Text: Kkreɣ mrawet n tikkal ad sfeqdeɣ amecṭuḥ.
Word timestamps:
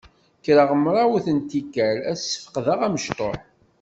Kkreɣ 0.37 0.69
mrawet 0.83 1.27
n 1.35 1.37
tikkal 1.49 1.97
ad 2.09 2.17
sfeqdeɣ 2.19 2.79
amecṭuḥ. 2.85 3.39